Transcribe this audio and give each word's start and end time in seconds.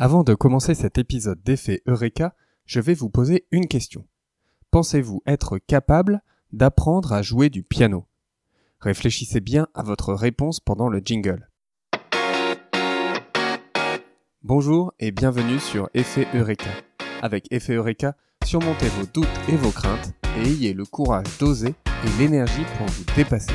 Avant 0.00 0.22
de 0.22 0.32
commencer 0.32 0.76
cet 0.76 0.96
épisode 0.96 1.42
d'effet 1.42 1.82
Eureka, 1.88 2.32
je 2.66 2.78
vais 2.78 2.94
vous 2.94 3.10
poser 3.10 3.48
une 3.50 3.66
question. 3.66 4.06
Pensez-vous 4.70 5.24
être 5.26 5.58
capable 5.58 6.22
d'apprendre 6.52 7.12
à 7.12 7.20
jouer 7.20 7.50
du 7.50 7.64
piano? 7.64 8.06
Réfléchissez 8.78 9.40
bien 9.40 9.66
à 9.74 9.82
votre 9.82 10.14
réponse 10.14 10.60
pendant 10.60 10.88
le 10.88 11.02
jingle. 11.04 11.50
Bonjour 14.44 14.94
et 15.00 15.10
bienvenue 15.10 15.58
sur 15.58 15.90
Effet 15.94 16.28
Eureka. 16.32 16.70
Avec 17.20 17.50
Effet 17.50 17.74
Eureka, 17.74 18.14
surmontez 18.44 18.86
vos 18.90 19.06
doutes 19.12 19.26
et 19.48 19.56
vos 19.56 19.72
craintes 19.72 20.12
et 20.36 20.42
ayez 20.42 20.74
le 20.74 20.84
courage 20.84 21.26
d'oser 21.40 21.74
et 21.86 22.18
l'énergie 22.20 22.64
pour 22.76 22.86
vous 22.86 23.04
dépasser. 23.16 23.52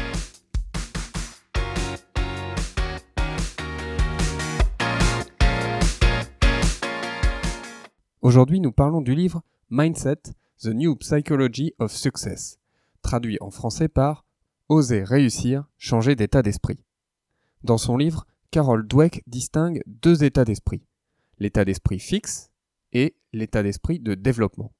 Aujourd'hui, 8.24 8.62
nous 8.62 8.72
parlons 8.72 9.02
du 9.02 9.16
livre 9.16 9.44
Mindset, 9.70 10.22
The 10.62 10.68
New 10.68 10.96
Psychology 10.96 11.74
of 11.78 11.92
Success, 11.92 12.58
traduit 13.02 13.38
en 13.42 13.52
français 13.52 13.90
par 13.90 14.26
Oser 14.70 15.04
réussir, 15.04 15.66
changer 15.78 16.16
d'état 16.16 16.42
d'esprit. 16.42 16.80
Dans 17.66 17.78
son 17.78 17.98
livre, 17.98 18.26
Carol 18.50 18.88
Dweck 18.88 19.24
distingue 19.28 19.84
deux 19.88 20.24
états 20.24 20.46
d'esprit, 20.46 20.84
l'état 21.38 21.66
d'esprit 21.66 22.00
fixe 22.00 22.50
et 22.94 23.18
l'état 23.34 23.62
d'esprit 23.62 24.00
de 24.00 24.16
développement. 24.16 24.72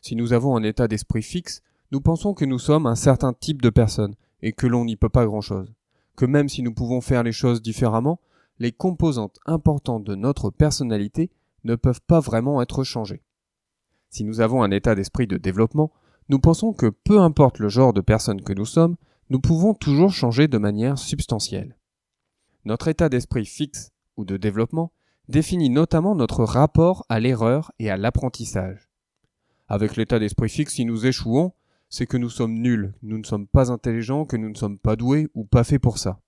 Si 0.00 0.14
nous 0.14 0.32
avons 0.32 0.56
un 0.56 0.62
état 0.62 0.86
d'esprit 0.86 1.24
fixe, 1.24 1.62
nous 1.90 2.00
pensons 2.00 2.32
que 2.32 2.44
nous 2.44 2.60
sommes 2.60 2.86
un 2.86 2.94
certain 2.94 3.32
type 3.32 3.60
de 3.60 3.70
personne 3.70 4.14
et 4.40 4.52
que 4.52 4.68
l'on 4.68 4.84
n'y 4.84 4.94
peut 4.94 5.08
pas 5.08 5.26
grand-chose, 5.26 5.74
que 6.14 6.26
même 6.26 6.48
si 6.48 6.62
nous 6.62 6.72
pouvons 6.72 7.00
faire 7.00 7.24
les 7.24 7.32
choses 7.32 7.60
différemment, 7.60 8.20
les 8.60 8.70
composantes 8.70 9.40
importantes 9.46 10.04
de 10.04 10.14
notre 10.14 10.50
personnalité 10.50 11.32
ne 11.64 11.74
peuvent 11.74 12.00
pas 12.00 12.20
vraiment 12.20 12.62
être 12.62 12.84
changés. 12.84 13.22
Si 14.10 14.24
nous 14.24 14.40
avons 14.40 14.62
un 14.62 14.70
état 14.70 14.94
d'esprit 14.94 15.26
de 15.26 15.36
développement, 15.36 15.92
nous 16.28 16.38
pensons 16.38 16.72
que 16.72 16.86
peu 16.86 17.20
importe 17.20 17.58
le 17.58 17.68
genre 17.68 17.92
de 17.92 18.00
personne 18.00 18.42
que 18.42 18.52
nous 18.52 18.66
sommes, 18.66 18.96
nous 19.30 19.40
pouvons 19.40 19.74
toujours 19.74 20.12
changer 20.12 20.48
de 20.48 20.58
manière 20.58 20.98
substantielle. 20.98 21.76
Notre 22.64 22.88
état 22.88 23.08
d'esprit 23.08 23.46
fixe 23.46 23.92
ou 24.16 24.24
de 24.24 24.36
développement 24.36 24.92
définit 25.28 25.70
notamment 25.70 26.14
notre 26.14 26.44
rapport 26.44 27.04
à 27.08 27.20
l'erreur 27.20 27.72
et 27.78 27.90
à 27.90 27.96
l'apprentissage. 27.96 28.88
Avec 29.68 29.96
l'état 29.96 30.18
d'esprit 30.18 30.48
fixe, 30.48 30.74
si 30.74 30.84
nous 30.86 31.06
échouons, 31.06 31.52
c'est 31.90 32.06
que 32.06 32.16
nous 32.16 32.30
sommes 32.30 32.54
nuls, 32.54 32.94
nous 33.02 33.18
ne 33.18 33.24
sommes 33.24 33.46
pas 33.46 33.70
intelligents, 33.70 34.24
que 34.24 34.36
nous 34.36 34.48
ne 34.48 34.54
sommes 34.54 34.78
pas 34.78 34.96
doués 34.96 35.28
ou 35.34 35.44
pas 35.44 35.64
faits 35.64 35.80
pour 35.80 35.98
ça. 35.98 36.20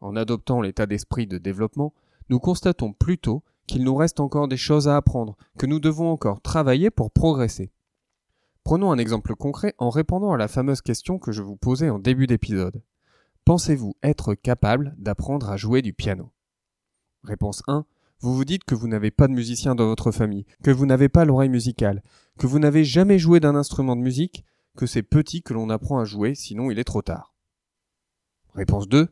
En 0.00 0.16
adoptant 0.16 0.60
l'état 0.60 0.86
d'esprit 0.86 1.26
de 1.26 1.38
développement, 1.38 1.94
nous 2.28 2.38
constatons 2.38 2.92
plutôt 2.92 3.42
qu'il 3.70 3.84
nous 3.84 3.94
reste 3.94 4.18
encore 4.18 4.48
des 4.48 4.56
choses 4.56 4.88
à 4.88 4.96
apprendre, 4.96 5.36
que 5.56 5.64
nous 5.64 5.78
devons 5.78 6.10
encore 6.10 6.40
travailler 6.40 6.90
pour 6.90 7.12
progresser. 7.12 7.70
Prenons 8.64 8.90
un 8.90 8.98
exemple 8.98 9.36
concret 9.36 9.76
en 9.78 9.90
répondant 9.90 10.32
à 10.32 10.36
la 10.36 10.48
fameuse 10.48 10.82
question 10.82 11.20
que 11.20 11.30
je 11.30 11.40
vous 11.40 11.54
posais 11.54 11.88
en 11.88 12.00
début 12.00 12.26
d'épisode. 12.26 12.82
Pensez-vous 13.44 13.94
être 14.02 14.34
capable 14.34 14.92
d'apprendre 14.98 15.50
à 15.50 15.56
jouer 15.56 15.82
du 15.82 15.92
piano? 15.92 16.32
Réponse 17.22 17.62
1. 17.68 17.86
Vous 18.18 18.34
vous 18.34 18.44
dites 18.44 18.64
que 18.64 18.74
vous 18.74 18.88
n'avez 18.88 19.12
pas 19.12 19.28
de 19.28 19.34
musicien 19.34 19.76
dans 19.76 19.86
votre 19.86 20.10
famille, 20.10 20.46
que 20.64 20.72
vous 20.72 20.84
n'avez 20.84 21.08
pas 21.08 21.24
l'oreille 21.24 21.48
musicale, 21.48 22.02
que 22.40 22.48
vous 22.48 22.58
n'avez 22.58 22.82
jamais 22.82 23.20
joué 23.20 23.38
d'un 23.38 23.54
instrument 23.54 23.94
de 23.94 24.02
musique, 24.02 24.44
que 24.76 24.86
c'est 24.86 25.04
petit 25.04 25.42
que 25.42 25.54
l'on 25.54 25.70
apprend 25.70 26.00
à 26.00 26.04
jouer, 26.04 26.34
sinon 26.34 26.72
il 26.72 26.80
est 26.80 26.84
trop 26.84 27.02
tard. 27.02 27.36
Réponse 28.52 28.88
2. 28.88 29.06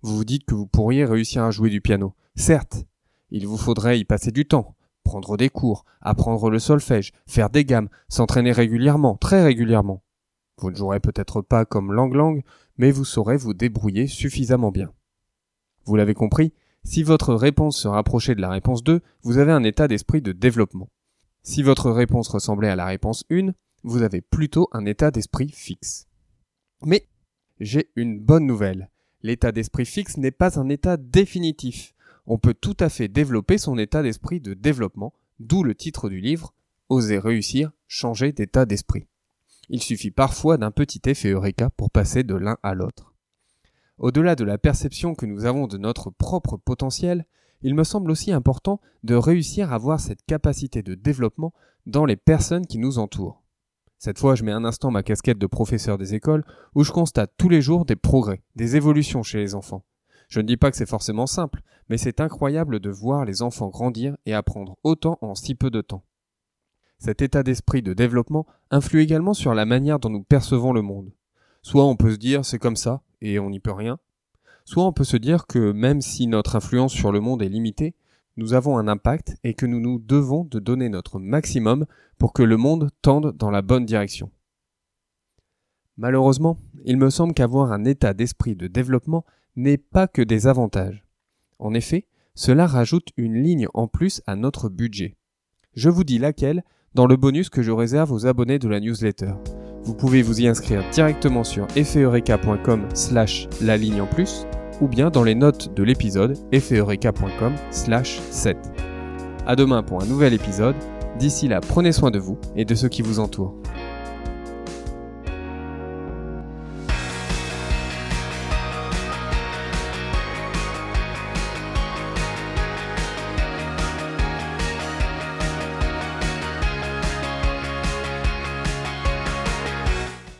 Vous 0.00 0.16
vous 0.16 0.24
dites 0.24 0.46
que 0.46 0.54
vous 0.54 0.66
pourriez 0.66 1.04
réussir 1.04 1.44
à 1.44 1.50
jouer 1.50 1.68
du 1.68 1.82
piano. 1.82 2.14
Certes, 2.36 2.86
il 3.30 3.46
vous 3.46 3.56
faudrait 3.56 3.98
y 3.98 4.04
passer 4.04 4.30
du 4.30 4.46
temps, 4.46 4.74
prendre 5.04 5.36
des 5.36 5.48
cours, 5.48 5.84
apprendre 6.00 6.50
le 6.50 6.58
solfège, 6.58 7.12
faire 7.26 7.50
des 7.50 7.64
gammes, 7.64 7.88
s'entraîner 8.08 8.52
régulièrement, 8.52 9.16
très 9.16 9.42
régulièrement. 9.42 10.02
Vous 10.58 10.70
ne 10.70 10.76
jouerez 10.76 11.00
peut-être 11.00 11.40
pas 11.40 11.64
comme 11.64 11.92
Lang 11.92 12.12
Lang, 12.14 12.42
mais 12.76 12.90
vous 12.90 13.04
saurez 13.04 13.36
vous 13.36 13.54
débrouiller 13.54 14.06
suffisamment 14.06 14.70
bien. 14.70 14.92
Vous 15.84 15.96
l'avez 15.96 16.14
compris, 16.14 16.52
si 16.84 17.02
votre 17.02 17.34
réponse 17.34 17.78
se 17.78 17.88
rapprochait 17.88 18.34
de 18.34 18.40
la 18.40 18.50
réponse 18.50 18.82
2, 18.82 19.00
vous 19.22 19.38
avez 19.38 19.52
un 19.52 19.64
état 19.64 19.88
d'esprit 19.88 20.22
de 20.22 20.32
développement. 20.32 20.88
Si 21.42 21.62
votre 21.62 21.90
réponse 21.90 22.28
ressemblait 22.28 22.68
à 22.68 22.76
la 22.76 22.86
réponse 22.86 23.24
1, 23.30 23.52
vous 23.84 24.02
avez 24.02 24.20
plutôt 24.20 24.68
un 24.72 24.84
état 24.84 25.10
d'esprit 25.10 25.48
fixe. 25.48 26.08
Mais 26.84 27.08
j'ai 27.60 27.90
une 27.96 28.20
bonne 28.20 28.46
nouvelle. 28.46 28.90
L'état 29.22 29.52
d'esprit 29.52 29.86
fixe 29.86 30.16
n'est 30.16 30.30
pas 30.30 30.58
un 30.58 30.68
état 30.68 30.96
définitif 30.96 31.94
on 32.28 32.36
peut 32.36 32.54
tout 32.54 32.76
à 32.78 32.90
fait 32.90 33.08
développer 33.08 33.56
son 33.56 33.78
état 33.78 34.02
d'esprit 34.02 34.38
de 34.38 34.52
développement, 34.52 35.14
d'où 35.40 35.62
le 35.62 35.74
titre 35.74 36.10
du 36.10 36.20
livre 36.20 36.52
Oser 36.90 37.18
réussir, 37.18 37.72
changer 37.86 38.32
d'état 38.32 38.66
d'esprit. 38.66 39.06
Il 39.70 39.82
suffit 39.82 40.10
parfois 40.10 40.58
d'un 40.58 40.70
petit 40.70 41.00
effet 41.06 41.30
eureka 41.30 41.70
pour 41.70 41.90
passer 41.90 42.24
de 42.24 42.34
l'un 42.34 42.58
à 42.62 42.74
l'autre. 42.74 43.14
Au-delà 43.96 44.36
de 44.36 44.44
la 44.44 44.58
perception 44.58 45.14
que 45.14 45.26
nous 45.26 45.46
avons 45.46 45.66
de 45.66 45.78
notre 45.78 46.10
propre 46.10 46.58
potentiel, 46.58 47.26
il 47.62 47.74
me 47.74 47.82
semble 47.82 48.10
aussi 48.10 48.30
important 48.30 48.80
de 49.04 49.14
réussir 49.14 49.72
à 49.72 49.78
voir 49.78 49.98
cette 49.98 50.24
capacité 50.26 50.82
de 50.82 50.94
développement 50.94 51.54
dans 51.86 52.04
les 52.04 52.16
personnes 52.16 52.66
qui 52.66 52.78
nous 52.78 52.98
entourent. 52.98 53.42
Cette 53.98 54.18
fois, 54.18 54.34
je 54.34 54.44
mets 54.44 54.52
un 54.52 54.64
instant 54.64 54.90
ma 54.90 55.02
casquette 55.02 55.38
de 55.38 55.46
professeur 55.46 55.96
des 55.96 56.14
écoles 56.14 56.44
où 56.74 56.84
je 56.84 56.92
constate 56.92 57.32
tous 57.38 57.48
les 57.48 57.62
jours 57.62 57.86
des 57.86 57.96
progrès, 57.96 58.42
des 58.54 58.76
évolutions 58.76 59.22
chez 59.22 59.38
les 59.38 59.54
enfants, 59.54 59.84
je 60.28 60.40
ne 60.40 60.46
dis 60.46 60.56
pas 60.56 60.70
que 60.70 60.76
c'est 60.76 60.88
forcément 60.88 61.26
simple, 61.26 61.62
mais 61.88 61.98
c'est 61.98 62.20
incroyable 62.20 62.80
de 62.80 62.90
voir 62.90 63.24
les 63.24 63.42
enfants 63.42 63.68
grandir 63.68 64.16
et 64.26 64.34
apprendre 64.34 64.76
autant 64.82 65.18
en 65.22 65.34
si 65.34 65.54
peu 65.54 65.70
de 65.70 65.80
temps. 65.80 66.04
Cet 66.98 67.22
état 67.22 67.42
d'esprit 67.42 67.82
de 67.82 67.94
développement 67.94 68.46
influe 68.70 69.00
également 69.00 69.34
sur 69.34 69.54
la 69.54 69.64
manière 69.64 69.98
dont 69.98 70.10
nous 70.10 70.22
percevons 70.22 70.72
le 70.72 70.82
monde. 70.82 71.12
Soit 71.62 71.84
on 71.84 71.96
peut 71.96 72.12
se 72.12 72.18
dire 72.18 72.44
c'est 72.44 72.58
comme 72.58 72.76
ça 72.76 73.02
et 73.20 73.38
on 73.38 73.50
n'y 73.50 73.60
peut 73.60 73.72
rien, 73.72 73.98
soit 74.64 74.84
on 74.84 74.92
peut 74.92 75.04
se 75.04 75.16
dire 75.16 75.46
que 75.46 75.72
même 75.72 76.02
si 76.02 76.26
notre 76.26 76.56
influence 76.56 76.92
sur 76.92 77.10
le 77.10 77.20
monde 77.20 77.42
est 77.42 77.48
limitée, 77.48 77.94
nous 78.36 78.52
avons 78.52 78.78
un 78.78 78.86
impact 78.86 79.36
et 79.42 79.54
que 79.54 79.66
nous 79.66 79.80
nous 79.80 79.98
devons 79.98 80.44
de 80.44 80.60
donner 80.60 80.88
notre 80.88 81.18
maximum 81.18 81.86
pour 82.18 82.32
que 82.32 82.42
le 82.42 82.56
monde 82.56 82.90
tende 83.02 83.36
dans 83.36 83.50
la 83.50 83.62
bonne 83.62 83.86
direction. 83.86 84.30
Malheureusement, 85.96 86.58
il 86.84 86.96
me 86.96 87.10
semble 87.10 87.34
qu'avoir 87.34 87.72
un 87.72 87.84
état 87.84 88.14
d'esprit 88.14 88.54
de 88.54 88.68
développement 88.68 89.24
n'est 89.58 89.76
pas 89.76 90.06
que 90.06 90.22
des 90.22 90.46
avantages. 90.46 91.04
En 91.58 91.74
effet, 91.74 92.06
cela 92.34 92.66
rajoute 92.66 93.08
une 93.16 93.42
ligne 93.42 93.66
en 93.74 93.88
plus 93.88 94.22
à 94.26 94.36
notre 94.36 94.68
budget. 94.68 95.16
Je 95.74 95.90
vous 95.90 96.04
dis 96.04 96.18
laquelle 96.18 96.62
dans 96.94 97.06
le 97.06 97.16
bonus 97.16 97.50
que 97.50 97.62
je 97.62 97.72
réserve 97.72 98.12
aux 98.12 98.26
abonnés 98.26 98.60
de 98.60 98.68
la 98.68 98.78
newsletter. 98.78 99.32
Vous 99.82 99.94
pouvez 99.94 100.22
vous 100.22 100.40
y 100.40 100.46
inscrire 100.46 100.88
directement 100.90 101.42
sur 101.42 101.66
effeureka.com 101.76 102.88
slash 102.94 103.48
la 103.60 103.76
ligne 103.76 104.00
en 104.00 104.06
plus 104.06 104.46
ou 104.80 104.86
bien 104.86 105.10
dans 105.10 105.24
les 105.24 105.34
notes 105.34 105.74
de 105.74 105.82
l'épisode 105.82 106.38
effeureka.com 106.52 107.54
slash 107.72 108.20
7. 108.30 108.56
À 109.44 109.56
demain 109.56 109.82
pour 109.82 110.00
un 110.00 110.06
nouvel 110.06 110.34
épisode. 110.34 110.76
D'ici 111.18 111.48
là, 111.48 111.60
prenez 111.60 111.90
soin 111.90 112.12
de 112.12 112.20
vous 112.20 112.38
et 112.54 112.64
de 112.64 112.76
ceux 112.76 112.88
qui 112.88 113.02
vous 113.02 113.18
entourent. 113.18 113.56